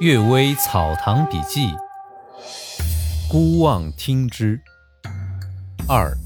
[0.00, 1.66] 岳微草堂笔记》
[3.28, 4.62] 孤望听之
[5.88, 6.16] 二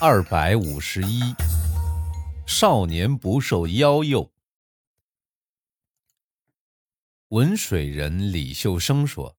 [0.00, 1.20] 二百五十一。
[2.48, 4.32] 少年不受妖诱。
[7.28, 9.36] 文水人李秀生说，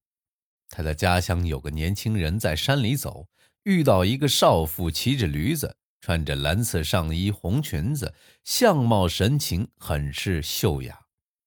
[0.70, 3.28] 他的家乡有个年轻人在山里走，
[3.64, 8.14] 遇到一个少妇骑着驴子，穿着蓝色上衣、红裙子，
[8.46, 10.98] 相貌神情很是秀雅。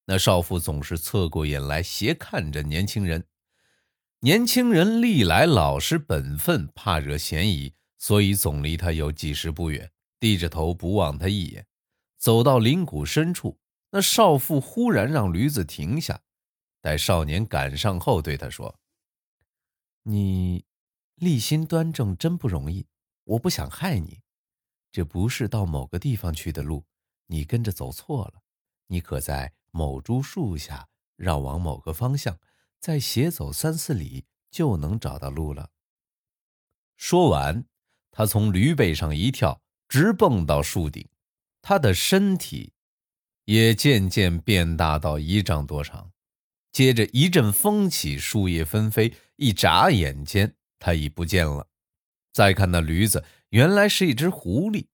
[0.05, 3.25] 那少妇总是侧过眼来斜看着年轻人。
[4.21, 9.91] 年轻人历来老实本分，怕惹嫌疑，所以总离他有几十步远，
[10.21, 11.67] 低着头不望他一眼。
[12.19, 13.59] 走到林谷深处，
[13.91, 16.21] 那少妇忽然让驴子停下，
[16.81, 18.79] 待少年赶上后，对他说
[20.03, 20.65] ：“你
[21.17, 22.87] 立心端正，真不容易。
[23.25, 24.21] 我不想害你，
[24.93, 26.85] 这不是到某个地方去的路，
[27.27, 28.35] 你跟着走错了。
[28.87, 32.39] 你可在。”某株树下绕往某个方向，
[32.79, 35.71] 再斜走三四里就能找到路了。
[36.97, 37.65] 说完，
[38.13, 41.09] 他从驴背上一跳，直蹦到树顶，
[41.61, 42.73] 他的身体
[43.47, 46.13] 也渐渐变大到一丈多长。
[46.71, 51.69] 接着一阵风起，树叶纷飞，一眨眼间他已不见了。
[52.33, 54.87] 再看那驴子，原来是一只狐狸。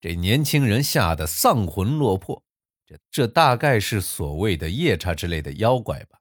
[0.00, 2.44] 这年轻人吓得丧魂落魄。
[2.88, 6.18] 这这大概是所谓的夜叉之类的妖怪吧？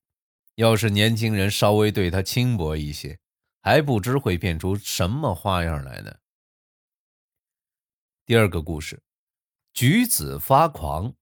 [0.55, 3.19] 要是年轻人稍微对他轻薄一些，
[3.61, 6.13] 还不知会变出什么花样来呢。
[8.25, 9.01] 第二个故事，
[9.73, 11.13] 举子发狂。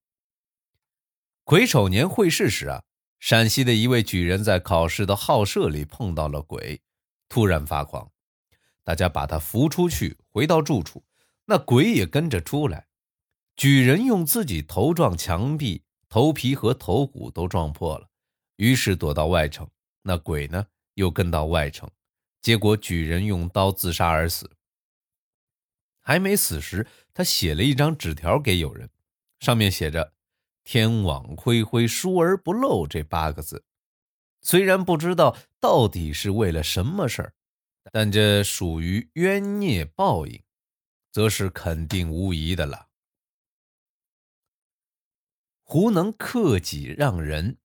[1.43, 2.81] 癸丑年会试时啊，
[3.19, 6.81] 陕西的一位举人在考试的号舍里碰到了鬼，
[7.29, 8.11] 突然发狂，
[8.83, 11.05] 大家把他扶出去，回到住处，
[11.45, 12.87] 那鬼也跟着出来。
[13.55, 18.09] 举人用自己头撞墙壁，头皮和头骨都撞破了，
[18.57, 19.69] 于是躲到外城。
[20.01, 21.89] 那鬼呢，又跟到外城，
[22.41, 24.51] 结果举人用刀自杀而死。
[26.01, 28.89] 还没死时，他写了一张纸条给友人，
[29.39, 30.13] 上面写着
[30.63, 33.63] “天网恢恢，疏而不漏”这八个字。
[34.41, 37.33] 虽然不知道到底是为了什么事儿，
[37.91, 40.43] 但这属于冤孽报应，
[41.11, 42.89] 则是肯定无疑的了。
[45.67, 47.57] 胡能克己让人？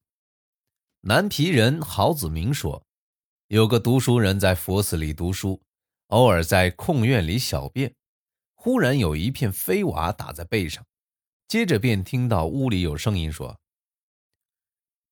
[1.02, 2.86] 南皮人郝子明说，
[3.48, 5.60] 有个读书人在佛寺里读书，
[6.06, 7.94] 偶尔在空院里小便，
[8.54, 10.86] 忽然有一片飞瓦打在背上，
[11.46, 13.60] 接着便听到屋里有声音说：“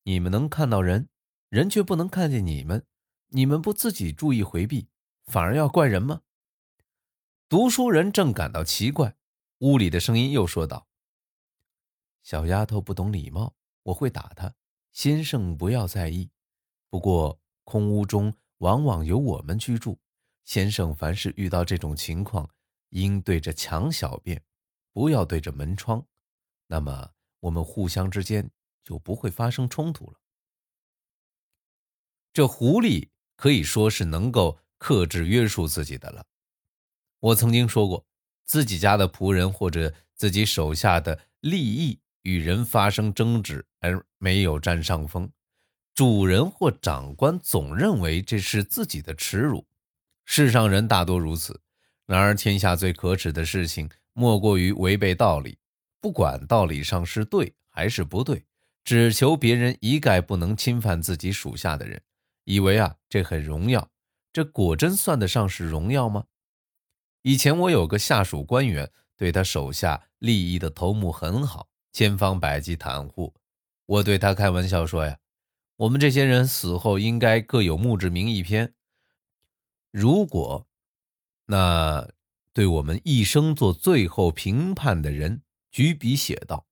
[0.03, 1.09] 你们能看到人，
[1.49, 2.83] 人却不能看见你们，
[3.27, 4.87] 你们不自己注意回避，
[5.27, 6.21] 反而要怪人吗？”
[7.47, 9.15] 读书人正感到奇怪，
[9.59, 10.88] 屋里的声音又说道。
[12.29, 14.53] 小丫头不懂礼貌，我会打她。
[14.91, 16.29] 先生不要在意。
[16.87, 19.97] 不过空屋中往往有我们居住，
[20.45, 22.47] 先生凡是遇到这种情况，
[22.89, 24.43] 应对着墙小便，
[24.93, 26.05] 不要对着门窗。
[26.67, 28.47] 那么我们互相之间
[28.83, 30.19] 就不会发生冲突了。
[32.31, 36.27] 这狐狸可以说是能够克制约束自己的了。
[37.21, 38.05] 我曾经说过，
[38.45, 41.99] 自己家的仆人或者自己手下的利益。
[42.23, 45.31] 与人发生争执而没有占上风，
[45.95, 49.65] 主人或长官总认为这是自己的耻辱。
[50.25, 51.61] 世上人大多如此。
[52.05, 55.57] 然而天下最可耻的事情，莫过于违背道理，
[56.01, 58.43] 不管道理上是对还是不对，
[58.83, 62.01] 只求别人一概不能侵犯自己属下的人，
[62.45, 63.89] 以为啊这很荣耀。
[64.33, 66.25] 这果真算得上是荣耀吗？
[67.21, 71.68] 以前我有个下属官员，对他手下利益的头目很好。
[71.91, 73.33] 千方百计袒护，
[73.85, 75.19] 我对他开玩笑说：“呀，
[75.75, 78.73] 我们这些人死后应该各有墓志铭一篇。
[79.91, 80.67] 如果
[81.45, 82.07] 那
[82.53, 85.41] 对我们一生做最后评判的人
[85.71, 86.67] 举笔写道：‘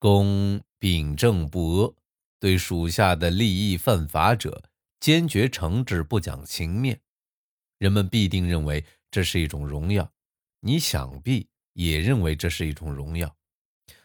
[0.00, 1.94] 公秉正不阿，
[2.38, 7.00] 对属下的利益犯法者坚决惩治，不讲情面’，
[7.78, 10.12] 人们必定认为这是一种荣耀。
[10.60, 13.36] 你想必。”也认为这是一种荣耀。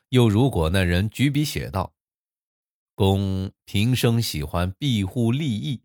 [0.10, 1.94] 又如果那人举笔写道
[2.96, 5.82] ：“公平生喜欢庇护利益，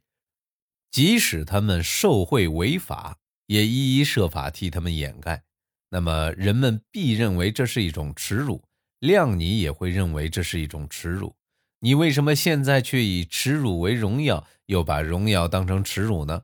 [0.90, 5.44] 即使他们受贿违法，也一一设法替他们掩盖。”
[5.90, 8.62] 那么人们必认为这是一种耻辱。
[8.98, 11.36] 谅你也会认为这是一种耻辱。
[11.80, 16.42] 你为什么现在却以耻辱为荣耀，又把荣耀当成耻辱呢？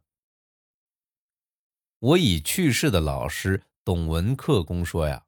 [1.99, 5.25] 我已去世的老师董文克公说呀。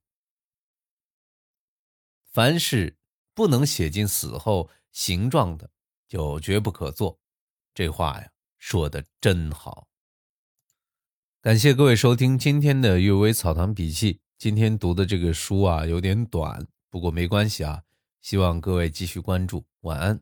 [2.35, 2.97] 凡事
[3.33, 5.71] 不能写进死后，形状的，
[6.09, 7.21] 就绝不可做。
[7.73, 8.29] 这话呀，
[8.59, 9.87] 说的真好。
[11.41, 14.15] 感谢各位收听今天的《阅微草堂笔记》。
[14.37, 17.85] 今天读的这个书啊，有点短，不过没关系啊。
[18.21, 19.65] 希望各位继续关注。
[19.83, 20.21] 晚安。